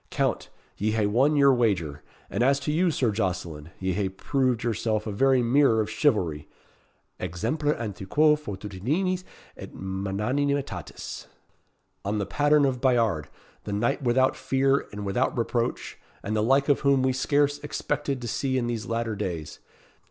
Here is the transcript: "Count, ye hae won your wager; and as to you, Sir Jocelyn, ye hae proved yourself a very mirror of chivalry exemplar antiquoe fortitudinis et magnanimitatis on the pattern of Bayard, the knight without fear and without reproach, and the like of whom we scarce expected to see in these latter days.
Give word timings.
"Count, 0.09 0.49
ye 0.77 0.93
hae 0.93 1.05
won 1.05 1.35
your 1.35 1.53
wager; 1.53 2.01
and 2.27 2.41
as 2.41 2.59
to 2.59 2.71
you, 2.71 2.89
Sir 2.89 3.11
Jocelyn, 3.11 3.69
ye 3.77 3.93
hae 3.93 4.09
proved 4.09 4.63
yourself 4.63 5.05
a 5.05 5.11
very 5.11 5.43
mirror 5.43 5.79
of 5.79 5.91
chivalry 5.91 6.49
exemplar 7.19 7.75
antiquoe 7.75 8.35
fortitudinis 8.35 9.23
et 9.55 9.75
magnanimitatis 9.75 11.27
on 12.03 12.17
the 12.17 12.25
pattern 12.25 12.65
of 12.65 12.81
Bayard, 12.81 13.29
the 13.65 13.73
knight 13.73 14.01
without 14.01 14.35
fear 14.35 14.87
and 14.91 15.05
without 15.05 15.37
reproach, 15.37 15.99
and 16.23 16.35
the 16.35 16.41
like 16.41 16.67
of 16.67 16.79
whom 16.79 17.03
we 17.03 17.13
scarce 17.13 17.59
expected 17.59 18.23
to 18.23 18.27
see 18.27 18.57
in 18.57 18.65
these 18.65 18.87
latter 18.87 19.15
days. 19.15 19.59